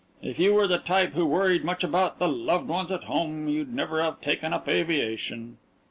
[0.23, 3.71] If you were the type who worried much about the loved ones at home, you'd
[3.71, 5.59] never have taken up aviation."